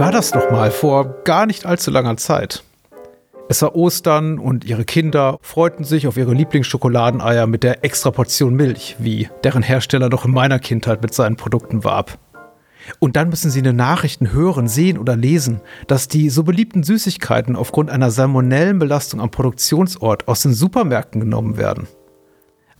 [0.00, 2.64] war das nochmal vor gar nicht allzu langer Zeit?
[3.50, 8.54] Es war Ostern und ihre Kinder freuten sich auf ihre Lieblingsschokoladeneier mit der extra Portion
[8.54, 12.18] Milch, wie deren Hersteller noch in meiner Kindheit mit seinen Produkten warb.
[12.98, 16.82] Und dann müssen sie in den Nachrichten hören, sehen oder lesen, dass die so beliebten
[16.82, 21.88] Süßigkeiten aufgrund einer Salmonellenbelastung am Produktionsort aus den Supermärkten genommen werden.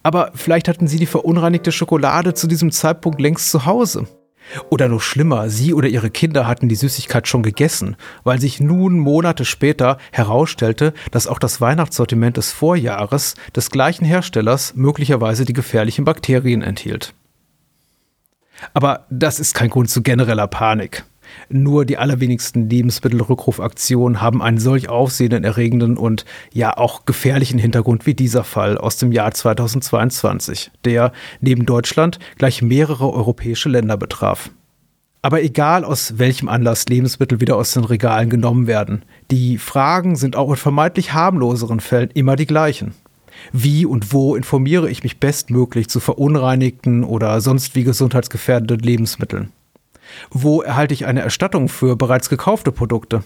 [0.03, 4.07] Aber vielleicht hatten sie die verunreinigte Schokolade zu diesem Zeitpunkt längst zu Hause
[4.69, 8.99] oder noch schlimmer, sie oder ihre Kinder hatten die Süßigkeit schon gegessen, weil sich nun
[8.99, 16.05] Monate später herausstellte, dass auch das Weihnachtssortiment des Vorjahres des gleichen Herstellers möglicherweise die gefährlichen
[16.05, 17.15] Bakterien enthielt.
[18.75, 21.05] Aber das ist kein Grund zu genereller Panik.
[21.49, 28.45] Nur die allerwenigsten Lebensmittelrückrufaktionen haben einen solch aufsehenerregenden und ja auch gefährlichen Hintergrund wie dieser
[28.45, 34.51] Fall aus dem Jahr 2022, der neben Deutschland gleich mehrere europäische Länder betraf.
[35.23, 40.35] Aber egal aus welchem Anlass Lebensmittel wieder aus den Regalen genommen werden, die Fragen sind
[40.35, 42.95] auch in vermeintlich harmloseren Fällen immer die gleichen.
[43.53, 49.53] Wie und wo informiere ich mich bestmöglich zu verunreinigten oder sonst wie gesundheitsgefährdenden Lebensmitteln?
[50.31, 53.23] Wo erhalte ich eine Erstattung für bereits gekaufte Produkte?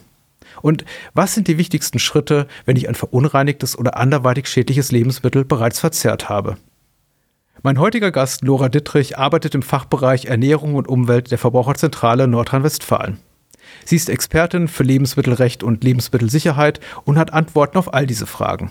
[0.62, 5.80] Und was sind die wichtigsten Schritte, wenn ich ein verunreinigtes oder anderweitig schädliches Lebensmittel bereits
[5.80, 6.56] verzehrt habe?
[7.62, 13.18] Mein heutiger Gast, Nora Dittrich, arbeitet im Fachbereich Ernährung und Umwelt der Verbraucherzentrale Nordrhein-Westfalen.
[13.84, 18.70] Sie ist Expertin für Lebensmittelrecht und Lebensmittelsicherheit und hat Antworten auf all diese Fragen.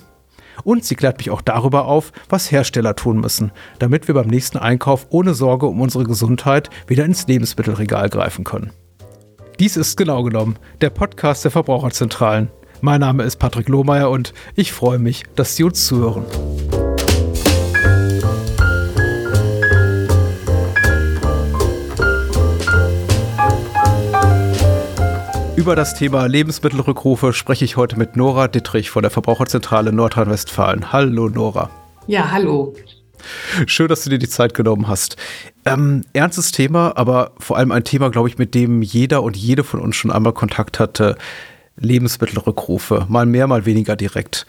[0.63, 4.57] Und sie klärt mich auch darüber auf, was Hersteller tun müssen, damit wir beim nächsten
[4.57, 8.71] Einkauf ohne Sorge um unsere Gesundheit wieder ins Lebensmittelregal greifen können.
[9.59, 12.49] Dies ist genau genommen der Podcast der Verbraucherzentralen.
[12.81, 16.25] Mein Name ist Patrick Lohmeier und ich freue mich, dass Sie uns zuhören.
[25.55, 30.91] Über das Thema Lebensmittelrückrufe spreche ich heute mit Nora Dittrich von der Verbraucherzentrale Nordrhein-Westfalen.
[30.91, 31.69] Hallo Nora.
[32.07, 32.73] Ja, hallo.
[33.67, 35.15] Schön, dass du dir die Zeit genommen hast.
[35.63, 39.63] Ähm, ernstes Thema, aber vor allem ein Thema, glaube ich, mit dem jeder und jede
[39.63, 41.17] von uns schon einmal Kontakt hatte.
[41.77, 43.05] Lebensmittelrückrufe.
[43.07, 44.47] Mal mehr, mal weniger direkt.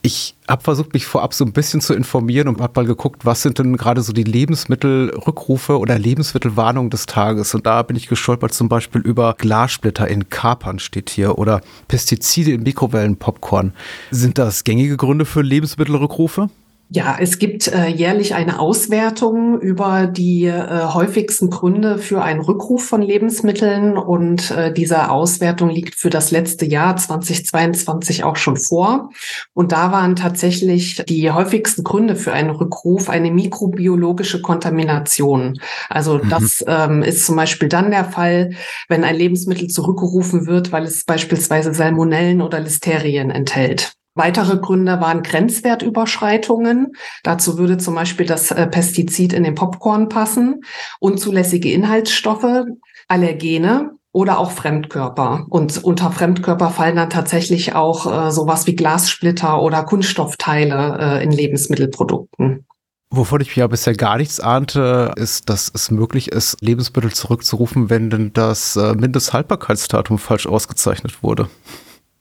[0.00, 3.42] Ich habe versucht, mich vorab so ein bisschen zu informieren und habe mal geguckt, was
[3.42, 7.54] sind denn gerade so die Lebensmittelrückrufe oder Lebensmittelwarnungen des Tages.
[7.54, 12.52] Und da bin ich gestolpert zum Beispiel über Glassplitter in Kapern steht hier oder Pestizide
[12.52, 13.72] in Mikrowellenpopcorn.
[14.12, 16.48] Sind das gängige Gründe für Lebensmittelrückrufe?
[16.90, 22.82] Ja, es gibt äh, jährlich eine Auswertung über die äh, häufigsten Gründe für einen Rückruf
[22.82, 29.10] von Lebensmitteln und äh, diese Auswertung liegt für das letzte Jahr 2022 auch schon vor.
[29.52, 35.60] Und da waren tatsächlich die häufigsten Gründe für einen Rückruf eine mikrobiologische Kontamination.
[35.90, 36.30] Also mhm.
[36.30, 38.52] das ähm, ist zum Beispiel dann der Fall,
[38.88, 43.97] wenn ein Lebensmittel zurückgerufen wird, weil es beispielsweise Salmonellen oder Listerien enthält.
[44.18, 46.88] Weitere Gründe waren Grenzwertüberschreitungen.
[47.22, 50.62] Dazu würde zum Beispiel das äh, Pestizid in den Popcorn passen,
[50.98, 52.64] unzulässige Inhaltsstoffe,
[53.06, 55.46] Allergene oder auch Fremdkörper.
[55.48, 61.30] Und unter Fremdkörper fallen dann tatsächlich auch äh, sowas wie Glassplitter oder Kunststoffteile äh, in
[61.30, 62.66] Lebensmittelprodukten.
[63.10, 68.10] Wovon ich ja bisher gar nichts ahnte, ist, dass es möglich ist, Lebensmittel zurückzurufen, wenn
[68.10, 71.48] denn das äh, Mindesthaltbarkeitsdatum falsch ausgezeichnet wurde.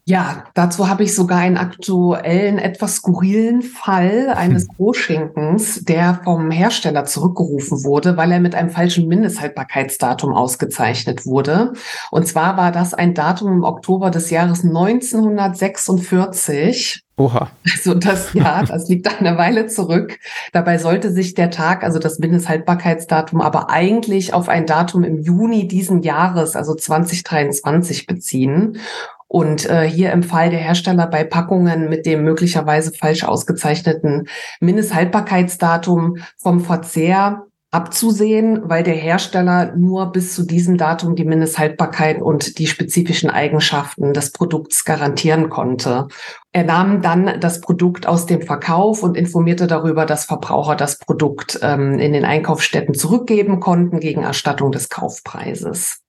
[0.09, 7.03] Ja, dazu habe ich sogar einen aktuellen, etwas skurrilen Fall eines Rohschinkens, der vom Hersteller
[7.03, 11.73] zurückgerufen wurde, weil er mit einem falschen Mindesthaltbarkeitsdatum ausgezeichnet wurde.
[12.09, 17.03] Und zwar war das ein Datum im Oktober des Jahres 1946.
[17.17, 17.49] Oha.
[17.69, 20.19] Also das Jahr, das liegt eine Weile zurück.
[20.53, 25.67] Dabei sollte sich der Tag, also das Mindesthaltbarkeitsdatum, aber eigentlich auf ein Datum im Juni
[25.67, 28.77] diesen Jahres, also 2023 beziehen.
[29.27, 34.27] Und äh, hier im Fall der Hersteller bei Packungen mit dem möglicherweise falsch ausgezeichneten
[34.61, 42.59] Mindesthaltbarkeitsdatum vom Verzehr abzusehen, weil der Hersteller nur bis zu diesem Datum die Mindesthaltbarkeit und
[42.59, 46.07] die spezifischen Eigenschaften des Produkts garantieren konnte.
[46.53, 51.59] Er nahm dann das Produkt aus dem Verkauf und informierte darüber, dass Verbraucher das Produkt
[51.61, 55.99] ähm, in den Einkaufsstätten zurückgeben konnten gegen Erstattung des Kaufpreises.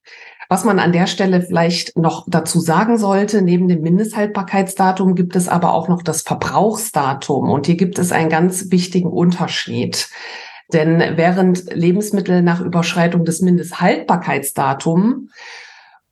[0.50, 5.46] Was man an der Stelle vielleicht noch dazu sagen sollte, neben dem Mindesthaltbarkeitsdatum gibt es
[5.46, 7.50] aber auch noch das Verbrauchsdatum.
[7.50, 10.08] Und hier gibt es einen ganz wichtigen Unterschied.
[10.72, 15.30] Denn während Lebensmittel nach Überschreitung des Mindesthaltbarkeitsdatums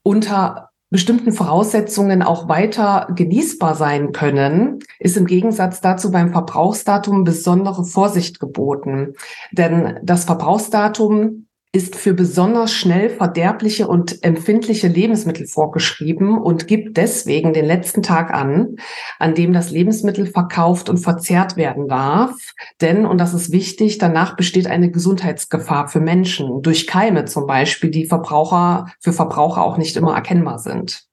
[0.02, 7.84] unter bestimmten Voraussetzungen auch weiter genießbar sein können, ist im Gegensatz dazu beim Verbrauchsdatum besondere
[7.84, 9.14] Vorsicht geboten.
[9.50, 11.45] Denn das Verbrauchsdatum
[11.76, 18.32] ist für besonders schnell verderbliche und empfindliche Lebensmittel vorgeschrieben und gibt deswegen den letzten Tag
[18.32, 18.76] an,
[19.18, 22.34] an dem das Lebensmittel verkauft und verzehrt werden darf.
[22.80, 27.90] Denn, und das ist wichtig, danach besteht eine Gesundheitsgefahr für Menschen durch Keime zum Beispiel,
[27.90, 31.05] die Verbraucher, für Verbraucher auch nicht immer erkennbar sind.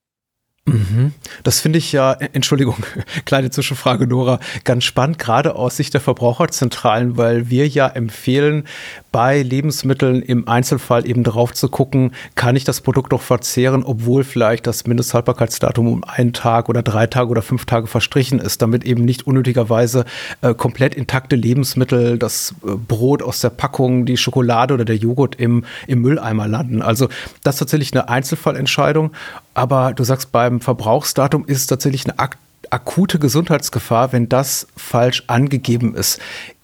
[0.65, 1.11] Mhm.
[1.43, 2.77] Das finde ich ja, äh, Entschuldigung,
[3.25, 8.63] kleine Zwischenfrage, Nora, ganz spannend, gerade aus Sicht der Verbraucherzentralen, weil wir ja empfehlen,
[9.11, 14.23] bei Lebensmitteln im Einzelfall eben drauf zu gucken, kann ich das Produkt noch verzehren, obwohl
[14.23, 18.85] vielleicht das Mindesthaltbarkeitsdatum um einen Tag oder drei Tage oder fünf Tage verstrichen ist, damit
[18.85, 20.05] eben nicht unnötigerweise
[20.41, 25.35] äh, komplett intakte Lebensmittel, das äh, Brot aus der Packung, die Schokolade oder der Joghurt
[25.35, 26.81] im, im Mülleimer landen.
[26.81, 27.09] Also
[27.43, 29.11] das ist tatsächlich eine Einzelfallentscheidung,
[29.53, 32.37] aber du sagst beim Verbrauchsdatum ist tatsächlich eine ak
[32.69, 36.19] akute Gesundheitsgefahr, wenn das falsch angegeben ist.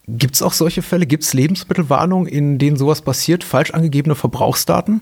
[0.08, 1.06] Gibt es auch solche Fälle?
[1.06, 3.44] Gibt es Lebensmittelwarnungen, in denen sowas passiert?
[3.44, 5.02] Falsch angegebene Verbrauchsdaten?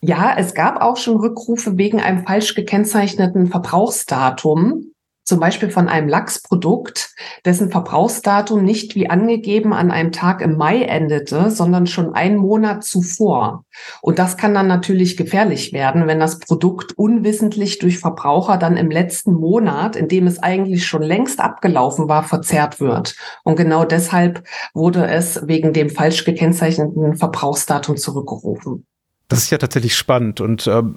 [0.00, 4.86] Ja, es gab auch schon Rückrufe wegen einem falsch gekennzeichneten Verbrauchsdatum
[5.28, 7.10] zum Beispiel von einem Lachsprodukt,
[7.44, 12.82] dessen Verbrauchsdatum nicht wie angegeben an einem Tag im Mai endete, sondern schon einen Monat
[12.82, 13.64] zuvor.
[14.00, 18.90] Und das kann dann natürlich gefährlich werden, wenn das Produkt unwissentlich durch Verbraucher dann im
[18.90, 23.14] letzten Monat, in dem es eigentlich schon längst abgelaufen war, verzehrt wird.
[23.44, 28.86] Und genau deshalb wurde es wegen dem falsch gekennzeichneten Verbrauchsdatum zurückgerufen.
[29.28, 30.96] Das ist ja tatsächlich spannend und ähm,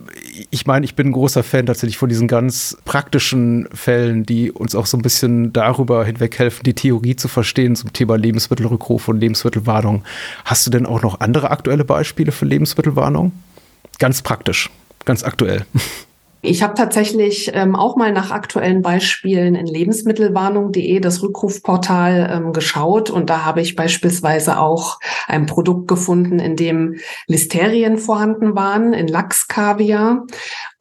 [0.52, 4.74] ich meine, ich bin ein großer Fan tatsächlich von diesen ganz praktischen Fällen, die uns
[4.74, 9.20] auch so ein bisschen darüber hinweg helfen, die Theorie zu verstehen zum Thema Lebensmittelrückruf und
[9.20, 10.06] Lebensmittelwarnung.
[10.46, 13.34] Hast du denn auch noch andere aktuelle Beispiele für Lebensmittelwarnung?
[14.00, 14.70] Ganz praktisch,
[15.04, 15.66] ganz aktuell.
[16.44, 23.12] Ich habe tatsächlich ähm, auch mal nach aktuellen Beispielen in lebensmittelwarnung.de, das Rückrufportal, ähm, geschaut
[23.12, 26.96] und da habe ich beispielsweise auch ein Produkt gefunden, in dem
[27.28, 30.26] Listerien vorhanden waren, in Lachskaviar.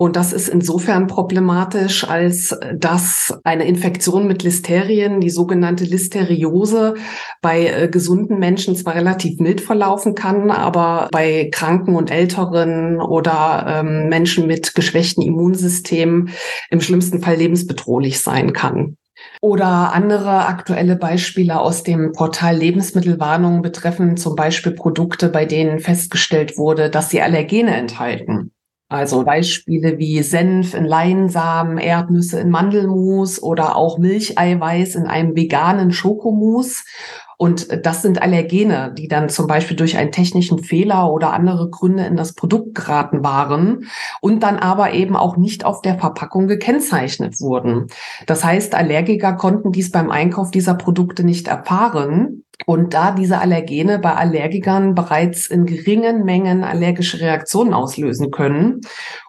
[0.00, 6.94] Und das ist insofern problematisch, als dass eine Infektion mit Listerien, die sogenannte Listeriose,
[7.42, 13.66] bei äh, gesunden Menschen zwar relativ mild verlaufen kann, aber bei Kranken und Älteren oder
[13.68, 16.30] ähm, Menschen mit geschwächten Immunsystemen
[16.70, 18.96] im schlimmsten Fall lebensbedrohlich sein kann.
[19.42, 26.56] Oder andere aktuelle Beispiele aus dem Portal Lebensmittelwarnung betreffen zum Beispiel Produkte, bei denen festgestellt
[26.56, 28.52] wurde, dass sie Allergene enthalten.
[28.90, 35.92] Also Beispiele wie Senf in Leinsamen, Erdnüsse in Mandelmus oder auch Milcheiweiß in einem veganen
[35.92, 36.84] Schokomus.
[37.38, 42.04] Und das sind Allergene, die dann zum Beispiel durch einen technischen Fehler oder andere Gründe
[42.04, 43.86] in das Produkt geraten waren
[44.20, 47.86] und dann aber eben auch nicht auf der Verpackung gekennzeichnet wurden.
[48.26, 53.98] Das heißt, Allergiker konnten dies beim Einkauf dieser Produkte nicht erfahren und da diese Allergene
[53.98, 58.80] bei Allergikern bereits in geringen Mengen allergische Reaktionen auslösen können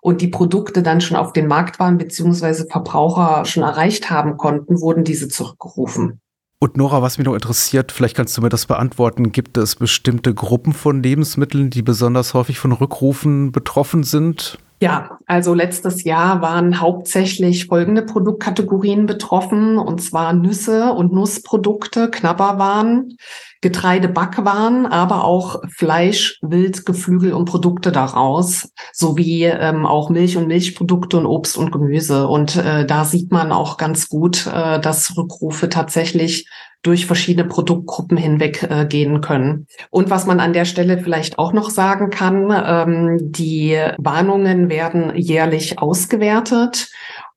[0.02, 4.82] und die Produkte dann schon auf den Markt waren beziehungsweise Verbraucher schon erreicht haben konnten,
[4.82, 6.22] wurden diese zurückgerufen.
[6.60, 10.36] Und Nora, was mich noch interessiert, vielleicht kannst du mir das beantworten, gibt es bestimmte
[10.36, 14.60] Gruppen von Lebensmitteln, die besonders häufig von Rückrufen betroffen sind?
[14.84, 23.16] Ja, also letztes Jahr waren hauptsächlich folgende Produktkategorien betroffen, und zwar Nüsse und Nussprodukte, Knabberwaren,
[23.62, 31.18] Getreidebackwaren, aber auch Fleisch, Wild, Geflügel und Produkte daraus, sowie ähm, auch Milch und Milchprodukte
[31.18, 32.28] und Obst und Gemüse.
[32.28, 36.48] Und äh, da sieht man auch ganz gut, äh, dass Rückrufe tatsächlich
[36.84, 39.68] durch verschiedene Produktgruppen hinweg äh, gehen können.
[39.92, 45.16] Und was man an der Stelle vielleicht auch noch sagen kann, ähm, die Warnungen werden
[45.16, 46.90] jährlich ausgewertet.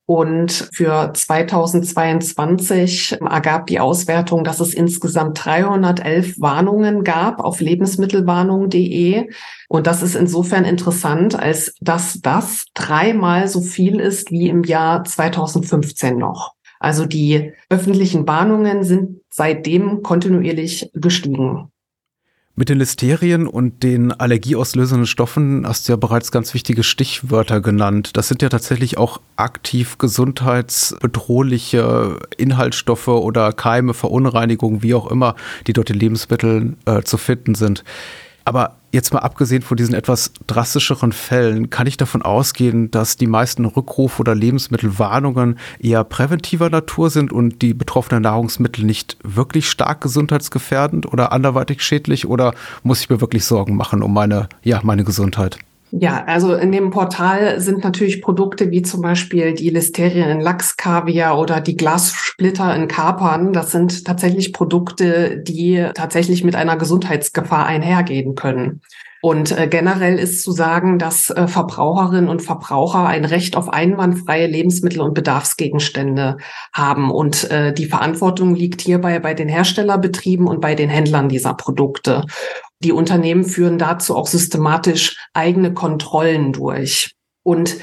[0.07, 9.31] Und für 2022 ergab die Auswertung, dass es insgesamt 311 Warnungen gab auf lebensmittelwarnung.de.
[9.69, 15.05] Und das ist insofern interessant, als dass das dreimal so viel ist wie im Jahr
[15.05, 16.53] 2015 noch.
[16.81, 21.71] Also die öffentlichen Warnungen sind seitdem kontinuierlich gestiegen.
[22.57, 28.17] Mit den Listerien und den allergieauslösenden Stoffen hast du ja bereits ganz wichtige Stichwörter genannt.
[28.17, 35.35] Das sind ja tatsächlich auch aktiv gesundheitsbedrohliche Inhaltsstoffe oder Keime, Verunreinigungen, wie auch immer,
[35.67, 37.83] die dort in Lebensmitteln äh, zu finden sind.
[38.45, 43.27] Aber jetzt mal abgesehen von diesen etwas drastischeren Fällen, kann ich davon ausgehen, dass die
[43.27, 50.03] meisten Rückrufe oder Lebensmittelwarnungen eher präventiver Natur sind und die betroffenen Nahrungsmittel nicht wirklich stark
[50.03, 52.27] gesundheitsgefährdend oder anderweitig schädlich?
[52.27, 55.59] Oder muss ich mir wirklich Sorgen machen um meine, ja, meine Gesundheit?
[55.91, 61.39] Ja, also in dem Portal sind natürlich Produkte wie zum Beispiel die Listerien in Lachskaviar
[61.39, 63.53] oder die Glassplitter in Kapern.
[63.53, 68.81] Das sind tatsächlich Produkte, die tatsächlich mit einer Gesundheitsgefahr einhergehen können.
[69.25, 74.47] Und äh, generell ist zu sagen, dass äh, Verbraucherinnen und Verbraucher ein Recht auf einwandfreie
[74.47, 76.37] Lebensmittel und Bedarfsgegenstände
[76.75, 77.11] haben.
[77.11, 82.27] Und äh, die Verantwortung liegt hierbei bei den Herstellerbetrieben und bei den Händlern dieser Produkte.
[82.85, 87.15] Die Unternehmen führen dazu auch systematisch eigene Kontrollen durch.
[87.43, 87.77] Und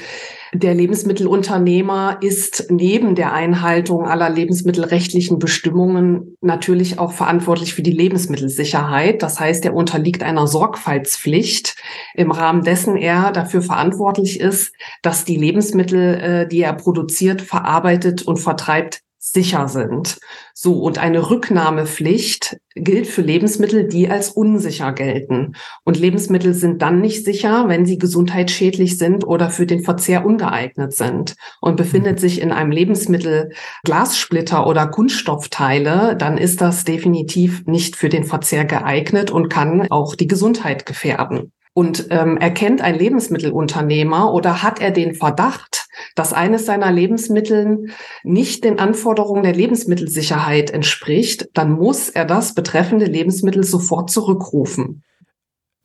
[0.54, 9.22] der Lebensmittelunternehmer ist neben der Einhaltung aller lebensmittelrechtlichen Bestimmungen natürlich auch verantwortlich für die Lebensmittelsicherheit.
[9.22, 11.76] Das heißt, er unterliegt einer Sorgfaltspflicht,
[12.14, 18.22] im Rahmen dessen er dafür verantwortlich ist, dass die Lebensmittel, äh, die er produziert, verarbeitet
[18.22, 20.18] und vertreibt, sicher sind.
[20.52, 25.54] So, und eine Rücknahmepflicht gilt für Lebensmittel, die als unsicher gelten.
[25.84, 30.92] Und Lebensmittel sind dann nicht sicher, wenn sie gesundheitsschädlich sind oder für den Verzehr ungeeignet
[30.94, 31.36] sind.
[31.60, 33.52] Und befindet sich in einem Lebensmittel
[33.84, 40.16] Glassplitter oder Kunststoffteile, dann ist das definitiv nicht für den Verzehr geeignet und kann auch
[40.16, 41.52] die Gesundheit gefährden.
[41.74, 47.86] Und ähm, erkennt ein Lebensmittelunternehmer oder hat er den Verdacht, dass eines seiner Lebensmittel
[48.24, 55.02] nicht den Anforderungen der Lebensmittelsicherheit entspricht, dann muss er das betreffende Lebensmittel sofort zurückrufen.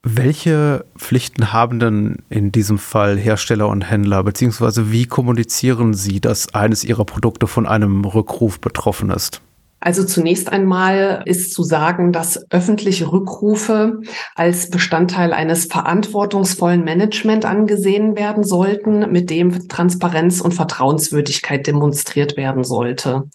[0.03, 6.53] Welche Pflichten haben denn in diesem Fall Hersteller und Händler, beziehungsweise wie kommunizieren sie, dass
[6.53, 9.41] eines ihrer Produkte von einem Rückruf betroffen ist?
[9.79, 14.01] Also zunächst einmal ist zu sagen, dass öffentliche Rückrufe
[14.35, 22.63] als Bestandteil eines verantwortungsvollen Management angesehen werden sollten, mit dem Transparenz und Vertrauenswürdigkeit demonstriert werden
[22.63, 23.29] sollte.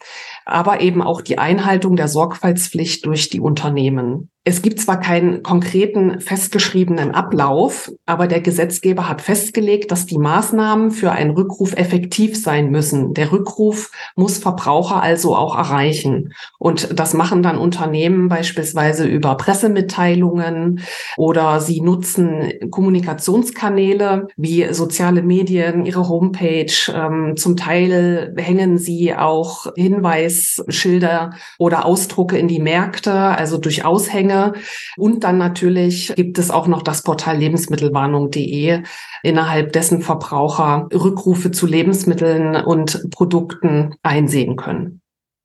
[0.44, 4.31] Aber eben auch die Einhaltung der Sorgfaltspflicht durch die Unternehmen.
[4.44, 10.90] Es gibt zwar keinen konkreten festgeschriebenen Ablauf, aber der Gesetzgeber hat festgelegt, dass die Maßnahmen
[10.90, 13.14] für einen Rückruf effektiv sein müssen.
[13.14, 16.32] Der Rückruf muss Verbraucher also auch erreichen.
[16.58, 20.80] Und das machen dann Unternehmen beispielsweise über Pressemitteilungen
[21.16, 26.72] oder sie nutzen Kommunikationskanäle wie soziale Medien, ihre Homepage.
[26.92, 31.30] Ähm, zum Teil hängen sie auch Hinweisschilder
[31.60, 34.52] oder Ausdrucke in die Märkte, also durch Aushänge Dinge.
[34.96, 38.82] Und dann natürlich gibt es auch noch das Portal lebensmittelwarnung.de,
[39.22, 45.00] innerhalb dessen Verbraucher Rückrufe zu Lebensmitteln und Produkten einsehen können.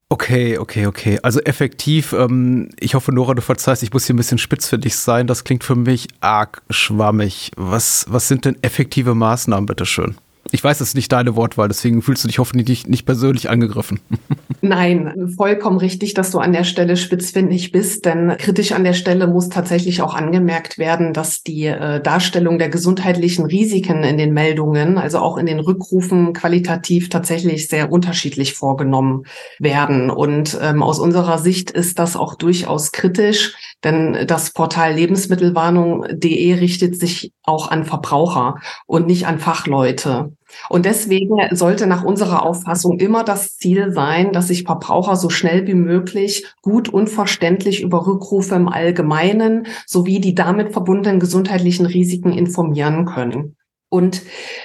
[0.09, 1.19] Okay, okay, okay.
[1.21, 4.79] Also effektiv, ähm, ich hoffe, Nora, du verzeihst, ich muss hier ein bisschen spitz für
[4.79, 5.27] dich sein.
[5.27, 7.51] Das klingt für mich arg schwammig.
[7.57, 10.15] Was, was sind denn effektive Maßnahmen, bitteschön?
[10.51, 13.99] Ich weiß, es ist nicht deine Wortwahl, deswegen fühlst du dich hoffentlich nicht persönlich angegriffen.
[14.61, 19.27] Nein, vollkommen richtig, dass du an der Stelle spitzfindig bist, denn kritisch an der Stelle
[19.27, 24.97] muss tatsächlich auch angemerkt werden, dass die äh, Darstellung der gesundheitlichen Risiken in den Meldungen,
[24.97, 29.23] also auch in den Rückrufen qualitativ tatsächlich sehr unterschiedlich vorgenommen
[29.59, 30.09] werden.
[30.09, 36.99] Und ähm, aus unserer Sicht ist das auch durchaus kritisch, denn das Portal lebensmittelwarnung.de richtet
[36.99, 40.31] sich auch an Verbraucher und nicht an Fachleute.
[40.69, 45.67] Und deswegen sollte nach unserer Auffassung immer das Ziel sein, dass sich Verbraucher so schnell
[45.67, 52.31] wie möglich gut und verständlich über Rückrufe im Allgemeinen sowie die damit verbundenen gesundheitlichen Risiken
[52.31, 53.56] informieren können.
[53.89, 54.23] Und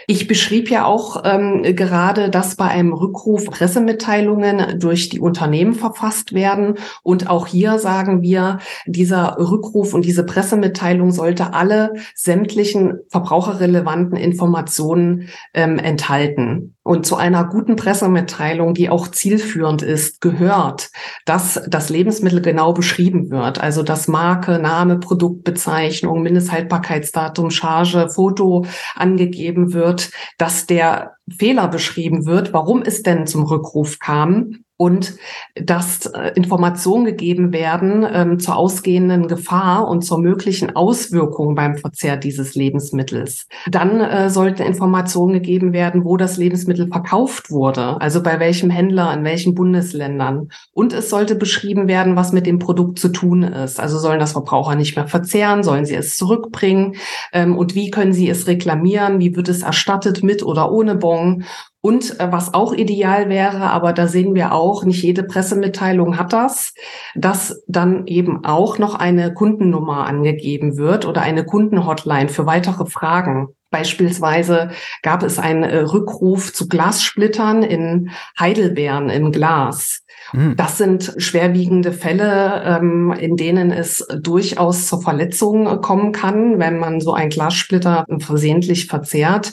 [0.09, 6.33] ich beschrieb ja auch ähm, gerade, dass bei einem Rückruf Pressemitteilungen durch die Unternehmen verfasst
[6.33, 6.75] werden.
[7.05, 15.29] Und auch hier sagen wir, dieser Rückruf und diese Pressemitteilung sollte alle sämtlichen verbraucherrelevanten Informationen
[15.55, 16.72] ähm, enthalten.
[16.85, 20.91] Und zu einer guten Pressemitteilung, die auch zielführend ist, gehört,
[21.25, 23.61] dass das Lebensmittel genau beschrieben wird.
[23.61, 32.53] Also dass Marke, Name, Produktbezeichnung, Mindesthaltbarkeitsdatum, Charge, Foto angegeben wird, dass der Fehler beschrieben wird,
[32.53, 35.15] warum es denn zum Rückruf kam und
[35.55, 42.17] dass äh, Informationen gegeben werden ähm, zur ausgehenden Gefahr und zur möglichen Auswirkung beim Verzehr
[42.17, 43.47] dieses Lebensmittels.
[43.71, 49.15] Dann äh, sollten Informationen gegeben werden, wo das Lebensmittel verkauft wurde, also bei welchem Händler,
[49.15, 50.49] in welchen Bundesländern.
[50.73, 53.79] Und es sollte beschrieben werden, was mit dem Produkt zu tun ist.
[53.79, 56.97] Also sollen das Verbraucher nicht mehr verzehren, sollen sie es zurückbringen
[57.33, 61.45] ähm, und wie können sie es reklamieren, wie wird es erstattet mit oder ohne Bon
[61.83, 66.33] und äh, was auch ideal wäre, aber da sehen wir auch, nicht jede Pressemitteilung hat
[66.33, 66.75] das,
[67.17, 73.49] dass dann eben auch noch eine Kundennummer angegeben wird oder eine Kundenhotline für weitere Fragen.
[73.71, 74.71] Beispielsweise
[75.03, 80.03] gab es einen äh, Rückruf zu Glassplittern in Heidelbeeren im Glas.
[80.31, 80.55] Hm.
[80.57, 87.01] Das sind schwerwiegende Fälle, ähm, in denen es durchaus zur Verletzung kommen kann, wenn man
[87.01, 89.53] so einen Glassplitter versehentlich verzehrt.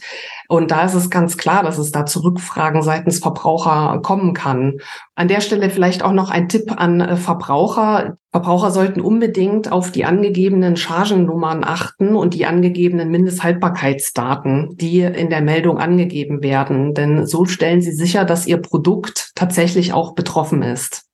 [0.51, 4.79] Und da ist es ganz klar, dass es da zu Rückfragen seitens Verbraucher kommen kann.
[5.13, 8.17] An der Stelle vielleicht auch noch ein Tipp an äh, Verbraucher.
[8.31, 15.41] Verbraucher sollten unbedingt auf die angegebenen Chargennummern achten und die angegebenen Mindesthaltbarkeitsdaten, die in der
[15.41, 16.95] Meldung angegeben werden.
[16.95, 21.08] Denn so stellen sie sicher, dass ihr Produkt tatsächlich auch betroffen ist.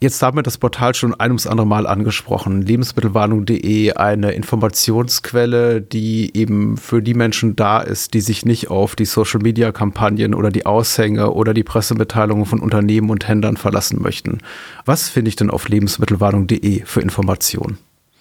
[0.00, 2.62] Jetzt haben wir das Portal schon ein ums andere Mal angesprochen.
[2.62, 9.06] Lebensmittelwarnung.de, eine Informationsquelle, die eben für die Menschen da ist, die sich nicht auf die
[9.06, 14.38] Social-Media-Kampagnen oder die Aushänge oder die Pressemitteilungen von Unternehmen und Händlern verlassen möchten.
[14.84, 17.78] Was finde ich denn auf lebensmittelwarnung.de für Informationen?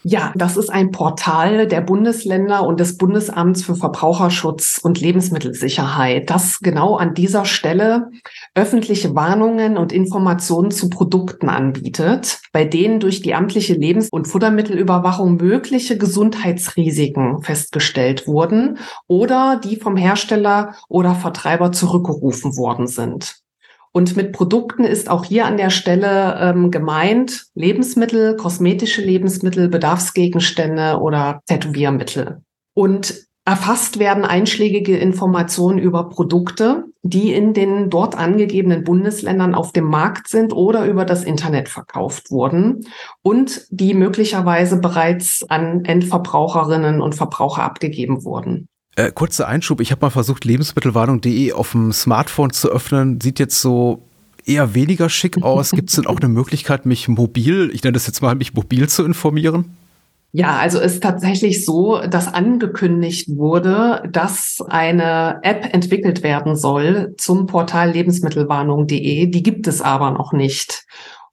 [0.09, 6.61] Ja, das ist ein Portal der Bundesländer und des Bundesamts für Verbraucherschutz und Lebensmittelsicherheit, das
[6.61, 8.09] genau an dieser Stelle
[8.55, 15.35] öffentliche Warnungen und Informationen zu Produkten anbietet, bei denen durch die amtliche Lebens- und Futtermittelüberwachung
[15.35, 23.41] mögliche Gesundheitsrisiken festgestellt wurden oder die vom Hersteller oder Vertreiber zurückgerufen worden sind.
[23.97, 30.99] Und mit Produkten ist auch hier an der Stelle ähm, gemeint Lebensmittel, kosmetische Lebensmittel, Bedarfsgegenstände
[30.99, 32.43] oder Tätowiermittel.
[32.75, 39.85] Und erfasst werden einschlägige Informationen über Produkte, die in den dort angegebenen Bundesländern auf dem
[39.85, 42.81] Markt sind oder über das Internet verkauft wurden
[43.23, 48.67] und die möglicherweise bereits an Endverbraucherinnen und Verbraucher abgegeben wurden.
[48.97, 53.21] Äh, kurzer Einschub, ich habe mal versucht, lebensmittelwarnung.de auf dem Smartphone zu öffnen.
[53.21, 54.01] Sieht jetzt so
[54.43, 55.69] eher weniger schick aus.
[55.69, 58.89] Gibt es denn auch eine Möglichkeit, mich mobil, ich nenne das jetzt mal, mich mobil
[58.89, 59.77] zu informieren?
[60.31, 67.45] Ja, also ist tatsächlich so, dass angekündigt wurde, dass eine App entwickelt werden soll zum
[67.45, 69.27] Portal lebensmittelwarnung.de.
[69.27, 70.85] Die gibt es aber noch nicht.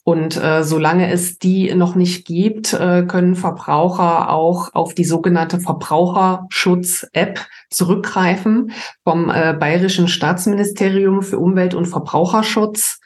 [0.04, 5.60] Und äh, solange es die noch nicht gibt, äh, können Verbraucher auch auf die sogenannte
[5.60, 13.00] Verbraucherschutz-App zurückgreifen vom äh, Bayerischen Staatsministerium für Umwelt und Verbraucherschutz.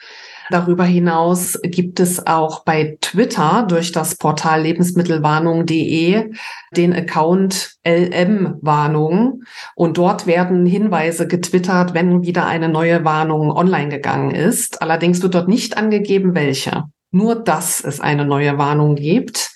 [0.49, 6.31] Darüber hinaus gibt es auch bei Twitter durch das Portal lebensmittelwarnung.de
[6.75, 9.43] den Account LM Warnung
[9.75, 14.81] und dort werden Hinweise getwittert, wenn wieder eine neue Warnung online gegangen ist.
[14.81, 16.85] Allerdings wird dort nicht angegeben, welche.
[17.11, 19.51] Nur, dass es eine neue Warnung gibt.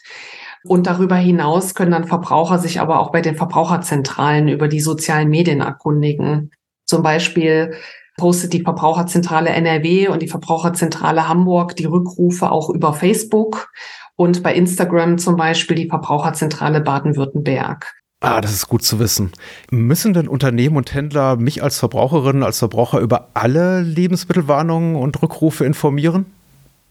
[0.66, 5.30] Und darüber hinaus können dann Verbraucher sich aber auch bei den Verbraucherzentralen über die sozialen
[5.30, 6.52] Medien erkundigen.
[6.86, 7.76] Zum Beispiel
[8.18, 13.72] postet die Verbraucherzentrale NRW und die Verbraucherzentrale Hamburg die Rückrufe auch über Facebook
[14.16, 17.94] und bei Instagram zum Beispiel die Verbraucherzentrale Baden-Württemberg.
[18.22, 19.32] Ah, das ist gut zu wissen.
[19.70, 25.66] Müssen denn Unternehmen und Händler mich als Verbraucherin, als Verbraucher über alle Lebensmittelwarnungen und Rückrufe
[25.66, 26.26] informieren?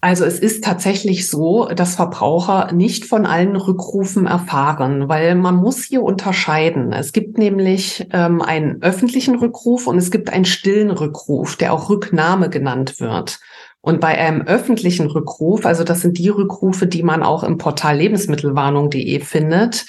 [0.04, 5.84] Also es ist tatsächlich so, dass Verbraucher nicht von allen Rückrufen erfahren, weil man muss
[5.84, 6.92] hier unterscheiden.
[6.92, 11.88] Es gibt nämlich ähm, einen öffentlichen Rückruf und es gibt einen stillen Rückruf, der auch
[11.88, 13.38] Rücknahme genannt wird.
[13.80, 17.96] Und bei einem öffentlichen Rückruf, also das sind die Rückrufe, die man auch im Portal
[17.96, 19.86] lebensmittelwarnung.de findet,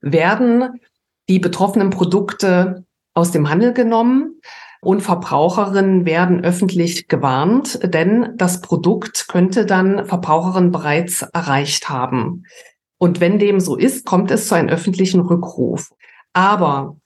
[0.00, 0.80] werden
[1.28, 4.40] die betroffenen Produkte aus dem Handel genommen
[4.86, 12.44] und Verbraucherinnen werden öffentlich gewarnt, denn das Produkt könnte dann Verbraucherinnen bereits erreicht haben.
[12.96, 15.90] Und wenn dem so ist, kommt es zu einem öffentlichen Rückruf.
[16.34, 16.98] Aber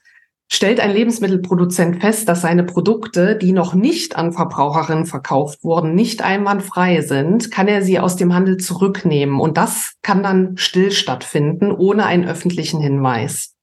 [0.53, 6.21] stellt ein Lebensmittelproduzent fest, dass seine Produkte, die noch nicht an Verbraucherinnen verkauft wurden, nicht
[6.21, 9.41] einwandfrei sind, kann er sie aus dem Handel zurücknehmen.
[9.41, 13.57] Und das kann dann still stattfinden, ohne einen öffentlichen Hinweis.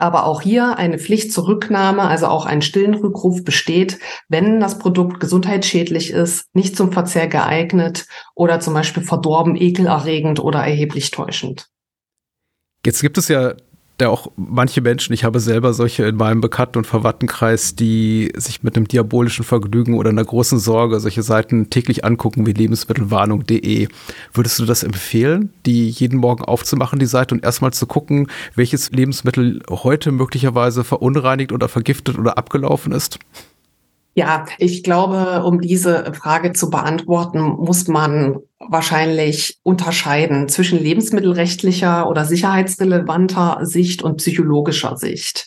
[0.00, 4.78] Aber auch hier eine Pflicht zur Rücknahme, also auch ein stillen Rückruf besteht, wenn das
[4.78, 11.68] Produkt gesundheitsschädlich ist, nicht zum Verzehr geeignet oder zum Beispiel verdorben, ekelerregend oder erheblich täuschend.
[12.84, 13.54] Jetzt gibt es ja
[14.00, 18.62] da auch manche Menschen, ich habe selber solche in meinem Bekannten- und Verwandtenkreis, die sich
[18.62, 23.88] mit einem diabolischen Vergnügen oder einer großen Sorge solche Seiten täglich angucken wie lebensmittelwarnung.de.
[24.32, 28.90] Würdest du das empfehlen, die jeden Morgen aufzumachen, die Seite, und erstmal zu gucken, welches
[28.90, 33.18] Lebensmittel heute möglicherweise verunreinigt oder vergiftet oder abgelaufen ist?
[34.14, 42.24] Ja, ich glaube, um diese Frage zu beantworten, muss man wahrscheinlich unterscheiden zwischen lebensmittelrechtlicher oder
[42.24, 45.46] sicherheitsrelevanter Sicht und psychologischer Sicht.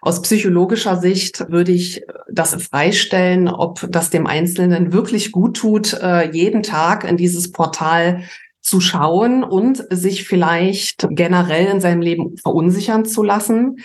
[0.00, 6.30] Aus psychologischer Sicht würde ich das freistellen, ob das dem Einzelnen wirklich gut tut, äh,
[6.30, 8.22] jeden Tag in dieses Portal
[8.60, 13.78] zu schauen und sich vielleicht generell in seinem Leben verunsichern zu lassen.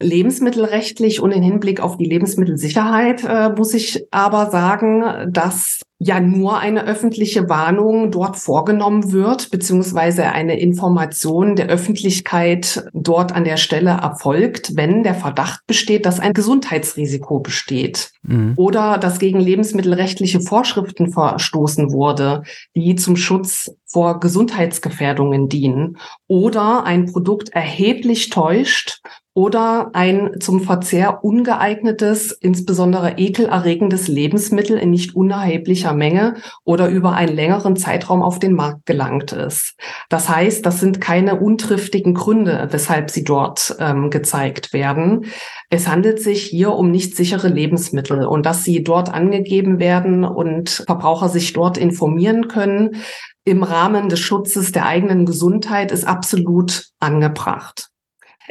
[0.00, 6.58] Lebensmittelrechtlich und in Hinblick auf die Lebensmittelsicherheit äh, muss ich aber sagen, dass ja nur
[6.58, 13.90] eine öffentliche Warnung dort vorgenommen wird, beziehungsweise eine Information der Öffentlichkeit dort an der Stelle
[13.90, 18.54] erfolgt, wenn der Verdacht besteht, dass ein Gesundheitsrisiko besteht mhm.
[18.56, 27.12] oder dass gegen lebensmittelrechtliche Vorschriften verstoßen wurde, die zum Schutz vor Gesundheitsgefährdungen dienen oder ein
[27.12, 29.02] Produkt erheblich täuscht
[29.32, 37.34] oder ein zum Verzehr ungeeignetes, insbesondere ekelerregendes Lebensmittel in nicht unerheblicher Menge oder über einen
[37.34, 39.76] längeren Zeitraum auf den Markt gelangt ist.
[40.08, 45.26] Das heißt, das sind keine untriftigen Gründe, weshalb sie dort ähm, gezeigt werden.
[45.68, 50.82] Es handelt sich hier um nicht sichere Lebensmittel und dass sie dort angegeben werden und
[50.86, 52.96] Verbraucher sich dort informieren können
[53.44, 57.90] im Rahmen des Schutzes der eigenen Gesundheit ist absolut angebracht.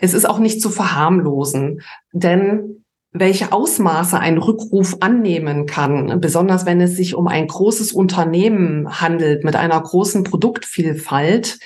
[0.02, 1.82] Es ist auch nicht zu verharmlosen,
[2.12, 9.02] denn welche Ausmaße ein Rückruf annehmen kann, besonders wenn es sich um ein großes Unternehmen
[9.02, 11.58] handelt mit einer großen Produktvielfalt,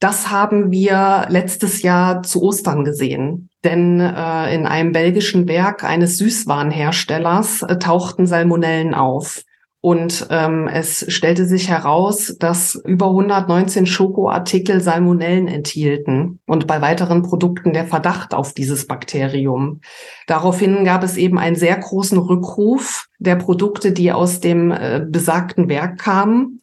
[0.00, 3.48] das haben wir letztes Jahr zu Ostern gesehen.
[3.64, 9.42] Denn äh, in einem belgischen Werk eines Süßwarenherstellers äh, tauchten Salmonellen auf.
[9.86, 17.22] Und ähm, es stellte sich heraus, dass über 119 Schokoartikel Salmonellen enthielten und bei weiteren
[17.22, 19.82] Produkten der Verdacht auf dieses Bakterium.
[20.26, 25.68] Daraufhin gab es eben einen sehr großen Rückruf der Produkte, die aus dem äh, besagten
[25.68, 26.62] Werk kamen.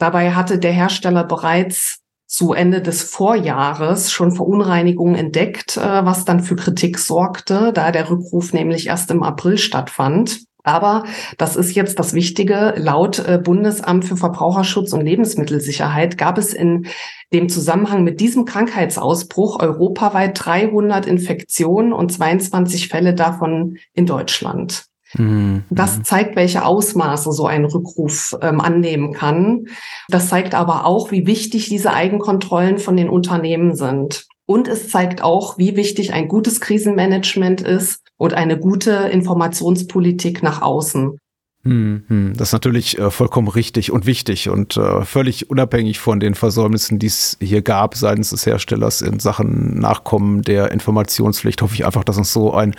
[0.00, 6.40] Dabei hatte der Hersteller bereits zu Ende des Vorjahres schon Verunreinigungen entdeckt, äh, was dann
[6.40, 10.40] für Kritik sorgte, da der Rückruf nämlich erst im April stattfand.
[10.64, 11.04] Aber
[11.36, 12.74] das ist jetzt das Wichtige.
[12.76, 16.86] Laut äh, Bundesamt für Verbraucherschutz und Lebensmittelsicherheit gab es in
[17.32, 24.86] dem Zusammenhang mit diesem Krankheitsausbruch europaweit 300 Infektionen und 22 Fälle davon in Deutschland.
[25.16, 25.64] Mhm.
[25.68, 29.66] Das zeigt, welche Ausmaße so ein Rückruf ähm, annehmen kann.
[30.08, 34.26] Das zeigt aber auch, wie wichtig diese Eigenkontrollen von den Unternehmen sind.
[34.46, 40.62] Und es zeigt auch, wie wichtig ein gutes Krisenmanagement ist und eine gute Informationspolitik nach
[40.62, 41.18] außen.
[41.64, 42.32] Hm, hm.
[42.36, 46.98] Das ist natürlich äh, vollkommen richtig und wichtig und äh, völlig unabhängig von den Versäumnissen,
[46.98, 51.62] die es hier gab seitens des Herstellers in Sachen Nachkommen der Informationspflicht.
[51.62, 52.74] Hoffe ich einfach, dass uns so ein,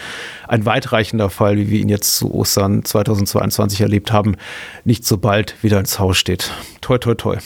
[0.47, 4.35] ein weitreichender Fall, wie wir ihn jetzt zu Ostern 2022 erlebt haben,
[4.83, 6.51] nicht so bald wieder ins Haus steht.
[6.81, 7.37] Toi, toi, toi.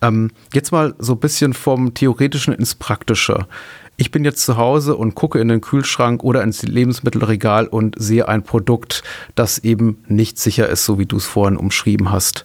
[0.00, 3.46] Ähm, jetzt mal so ein bisschen vom Theoretischen ins Praktische.
[4.00, 8.28] Ich bin jetzt zu Hause und gucke in den Kühlschrank oder ins Lebensmittelregal und sehe
[8.28, 9.02] ein Produkt,
[9.34, 12.44] das eben nicht sicher ist, so wie du es vorhin umschrieben hast.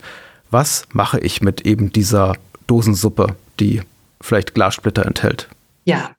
[0.50, 2.34] Was mache ich mit eben dieser
[2.66, 3.84] Dosensuppe, die
[4.20, 5.48] vielleicht Glassplitter enthält?
[5.86, 6.10] Ja,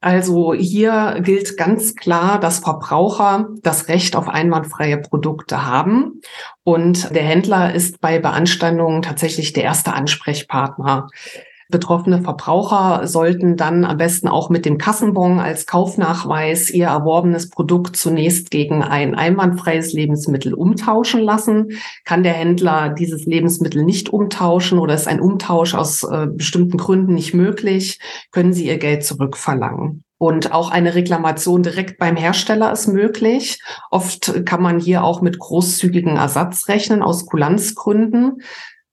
[0.00, 6.20] also hier gilt ganz klar, dass Verbraucher das Recht auf einwandfreie Produkte haben.
[6.64, 11.06] Und der Händler ist bei Beanstandungen tatsächlich der erste Ansprechpartner.
[11.70, 17.96] Betroffene Verbraucher sollten dann am besten auch mit dem Kassenbon als Kaufnachweis ihr erworbenes Produkt
[17.96, 21.72] zunächst gegen ein einwandfreies Lebensmittel umtauschen lassen.
[22.04, 27.14] Kann der Händler dieses Lebensmittel nicht umtauschen oder ist ein Umtausch aus äh, bestimmten Gründen
[27.14, 27.98] nicht möglich,
[28.32, 30.02] können sie ihr Geld zurückverlangen.
[30.18, 33.58] Und auch eine Reklamation direkt beim Hersteller ist möglich.
[33.90, 38.42] Oft kann man hier auch mit großzügigen Ersatz rechnen aus Kulanzgründen.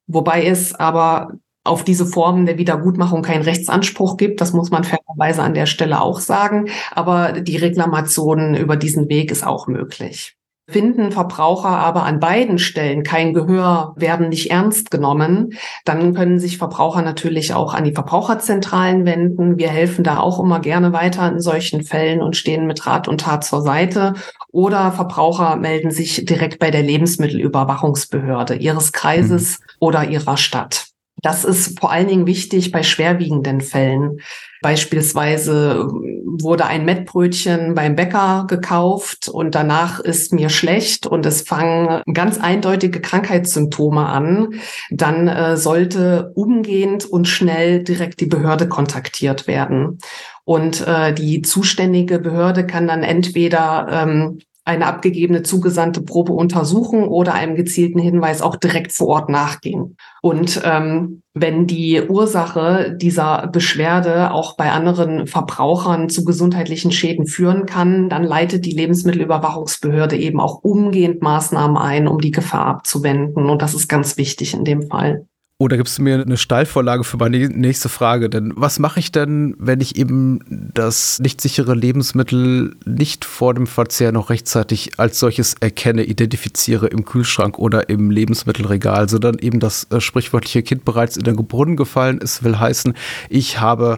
[0.08, 1.34] Wobei es aber
[1.68, 4.42] auf diese Formen der Wiedergutmachung keinen Rechtsanspruch gibt.
[4.42, 6.70] Das muss man fairerweise an der Stelle auch sagen.
[6.92, 10.38] Aber die Reklamation über diesen Weg ist auch möglich.
[10.70, 15.54] Finden Verbraucher aber an beiden Stellen kein Gehör, werden nicht ernst genommen,
[15.86, 19.58] dann können sich Verbraucher natürlich auch an die Verbraucherzentralen wenden.
[19.58, 23.22] Wir helfen da auch immer gerne weiter in solchen Fällen und stehen mit Rat und
[23.22, 24.16] Tat zur Seite.
[24.52, 29.66] Oder Verbraucher melden sich direkt bei der Lebensmittelüberwachungsbehörde ihres Kreises mhm.
[29.80, 30.87] oder ihrer Stadt.
[31.22, 34.20] Das ist vor allen Dingen wichtig bei schwerwiegenden Fällen.
[34.62, 42.02] Beispielsweise wurde ein Mettbrötchen beim Bäcker gekauft und danach ist mir schlecht und es fangen
[42.14, 44.56] ganz eindeutige Krankheitssymptome an.
[44.92, 50.00] Dann äh, sollte umgehend und schnell direkt die Behörde kontaktiert werden.
[50.44, 57.34] Und äh, die zuständige Behörde kann dann entweder ähm, eine abgegebene zugesandte Probe untersuchen oder
[57.34, 59.96] einem gezielten Hinweis auch direkt vor Ort nachgehen.
[60.22, 67.66] Und ähm, wenn die Ursache dieser Beschwerde auch bei anderen Verbrauchern zu gesundheitlichen Schäden führen
[67.66, 73.50] kann, dann leitet die Lebensmittelüberwachungsbehörde eben auch umgehend Maßnahmen ein, um die Gefahr abzuwenden.
[73.50, 75.28] Und das ist ganz wichtig in dem Fall.
[75.60, 78.30] Oder gibst du mir eine Steilvorlage für meine nächste Frage?
[78.30, 83.66] Denn was mache ich denn, wenn ich eben das nicht sichere Lebensmittel nicht vor dem
[83.66, 89.86] Verzehr noch rechtzeitig als solches erkenne, identifiziere im Kühlschrank oder im Lebensmittelregal, sondern eben das
[89.90, 92.94] äh, sprichwörtliche Kind bereits in den Brunnen gefallen ist, will heißen,
[93.28, 93.98] ich habe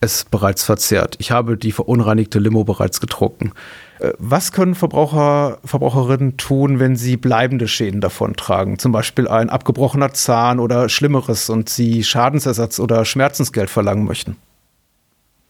[0.00, 1.16] es bereits verzehrt.
[1.20, 3.52] Ich habe die verunreinigte Limo bereits getrunken.
[4.00, 8.78] Äh, was können Verbraucher, Verbraucherinnen tun, wenn sie bleibende Schäden davontragen?
[8.78, 14.36] Zum Beispiel ein abgebrochener Zahn oder Schlimmeres und sie Schadensersatz oder Schmerzensgeld verlangen möchten?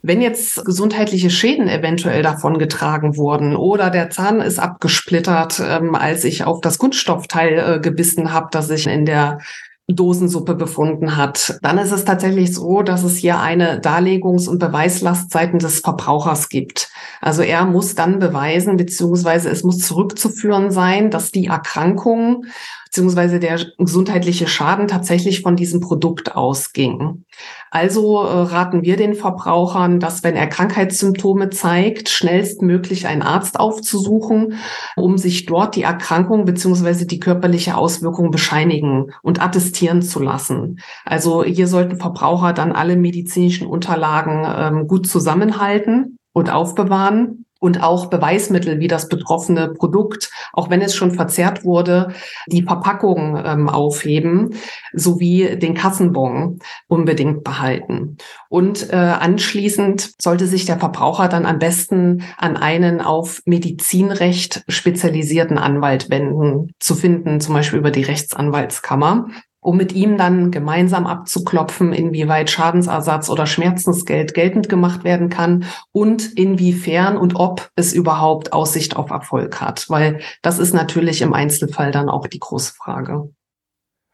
[0.00, 6.44] Wenn jetzt gesundheitliche Schäden eventuell davongetragen wurden oder der Zahn ist abgesplittert, ähm, als ich
[6.44, 9.40] auf das Kunststoffteil äh, gebissen habe, das ich in der
[9.88, 15.30] Dosensuppe befunden hat, dann ist es tatsächlich so, dass es hier eine Darlegungs- und Beweislast
[15.30, 16.90] seitens des Verbrauchers gibt.
[17.22, 22.44] Also er muss dann beweisen, beziehungsweise es muss zurückzuführen sein, dass die Erkrankung
[22.88, 27.24] beziehungsweise der gesundheitliche Schaden tatsächlich von diesem Produkt ausging.
[27.70, 34.54] Also äh, raten wir den Verbrauchern, dass wenn er Krankheitssymptome zeigt, schnellstmöglich einen Arzt aufzusuchen,
[34.96, 40.80] um sich dort die Erkrankung beziehungsweise die körperliche Auswirkung bescheinigen und attestieren zu lassen.
[41.04, 48.06] Also hier sollten Verbraucher dann alle medizinischen Unterlagen ähm, gut zusammenhalten und aufbewahren und auch
[48.06, 52.12] Beweismittel wie das betroffene Produkt, auch wenn es schon verzehrt wurde,
[52.46, 54.54] die Verpackung ähm, aufheben
[54.92, 58.16] sowie den Kassenbon unbedingt behalten.
[58.48, 65.58] Und äh, anschließend sollte sich der Verbraucher dann am besten an einen auf Medizinrecht spezialisierten
[65.58, 69.26] Anwalt wenden, zu finden, zum Beispiel über die Rechtsanwaltskammer
[69.68, 76.32] um mit ihm dann gemeinsam abzuklopfen, inwieweit Schadensersatz oder Schmerzensgeld geltend gemacht werden kann und
[76.38, 81.90] inwiefern und ob es überhaupt Aussicht auf Erfolg hat, weil das ist natürlich im Einzelfall
[81.90, 83.28] dann auch die große Frage.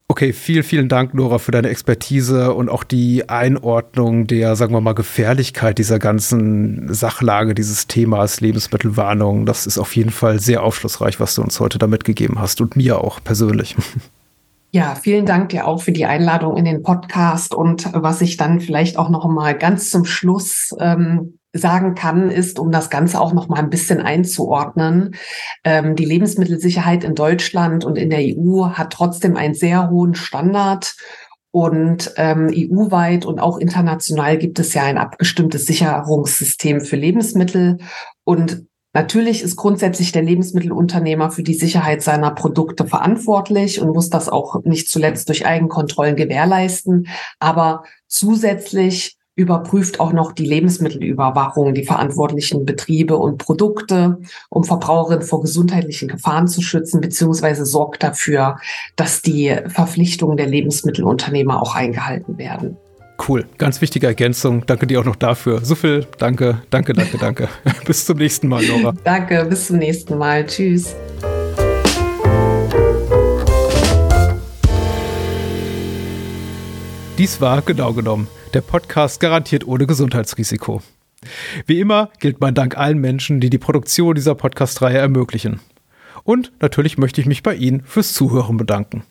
[0.09, 4.81] Okay, vielen, vielen Dank, Nora, für deine Expertise und auch die Einordnung der, sagen wir
[4.81, 9.47] mal, Gefährlichkeit dieser ganzen Sachlage, dieses Themas Lebensmittelwarnung.
[9.47, 12.75] Das ist auf jeden Fall sehr aufschlussreich, was du uns heute damit gegeben hast und
[12.75, 13.77] mir auch persönlich.
[14.75, 17.55] Ja, vielen Dank dir auch für die Einladung in den Podcast.
[17.55, 22.59] Und was ich dann vielleicht auch noch mal ganz zum Schluss ähm, sagen kann, ist,
[22.59, 25.15] um das Ganze auch noch mal ein bisschen einzuordnen,
[25.63, 30.97] ähm, die Lebensmittelsicherheit in Deutschland und in der EU hat trotzdem einen sehr hohen Standard.
[31.53, 37.79] Und ähm, EU-weit und auch international gibt es ja ein abgestimmtes Sicherungssystem für Lebensmittel.
[38.25, 44.29] Und Natürlich ist grundsätzlich der Lebensmittelunternehmer für die Sicherheit seiner Produkte verantwortlich und muss das
[44.29, 47.09] auch nicht zuletzt durch Eigenkontrollen gewährleisten.
[47.41, 55.41] Aber zusätzlich überprüft auch noch die Lebensmittelüberwachung die verantwortlichen Betriebe und Produkte, um Verbraucherinnen vor
[55.41, 58.59] gesundheitlichen Gefahren zu schützen, beziehungsweise sorgt dafür,
[58.95, 62.77] dass die Verpflichtungen der Lebensmittelunternehmer auch eingehalten werden.
[63.29, 64.67] Cool, ganz wichtige Ergänzung.
[64.67, 65.65] Danke dir auch noch dafür.
[65.65, 67.49] So viel, danke, danke, danke, danke.
[67.87, 68.95] bis zum nächsten Mal, Nora.
[69.05, 70.47] Danke, bis zum nächsten Mal.
[70.47, 70.95] Tschüss.
[77.17, 80.81] Dies war genau genommen der Podcast garantiert ohne Gesundheitsrisiko.
[81.67, 85.61] Wie immer gilt mein Dank allen Menschen, die die Produktion dieser Podcast-Reihe ermöglichen.
[86.23, 89.03] Und natürlich möchte ich mich bei Ihnen fürs Zuhören bedanken.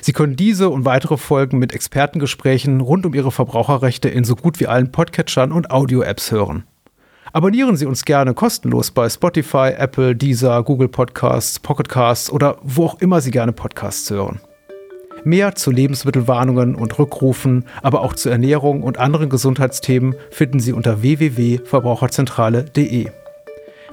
[0.00, 4.60] Sie können diese und weitere Folgen mit Expertengesprächen rund um Ihre Verbraucherrechte in so gut
[4.60, 6.64] wie allen Podcatchern und Audio-Apps hören.
[7.32, 13.00] Abonnieren Sie uns gerne kostenlos bei Spotify, Apple, Deezer, Google Podcasts, Pocketcasts oder wo auch
[13.00, 14.40] immer Sie gerne Podcasts hören.
[15.24, 21.02] Mehr zu Lebensmittelwarnungen und Rückrufen, aber auch zu Ernährung und anderen Gesundheitsthemen finden Sie unter
[21.02, 23.10] www.verbraucherzentrale.de.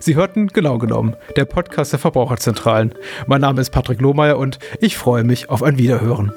[0.00, 2.92] Sie hörten genau genommen der Podcast der Verbraucherzentralen.
[3.26, 6.34] Mein Name ist Patrick Lohmeier und ich freue mich auf ein Wiederhören.